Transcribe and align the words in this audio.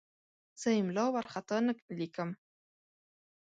زه 0.61 0.67
املا 0.79 1.05
وارخطا 1.13 1.57
نه 1.67 1.73
لیکم. 1.97 2.29